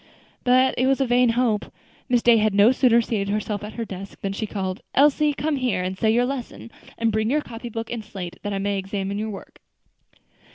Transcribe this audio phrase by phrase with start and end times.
[0.43, 1.71] But it was a vain hope.
[2.09, 5.57] Miss Day had no sooner seated herself at her desk, than she called, "Elsie, come
[5.57, 9.19] here and say that lesson; and bring your copybook and slate, that I may examine
[9.19, 9.59] your work."